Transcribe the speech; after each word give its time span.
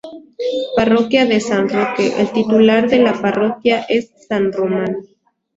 Parroquia 0.77 1.25
de 1.27 1.39
San 1.39 1.69
Roque.El 1.69 2.31
titular 2.31 2.89
de 2.89 2.97
la 3.03 3.13
parroquia 3.21 3.85
es 3.87 4.11
san 4.27 4.51
Román. 4.51 4.95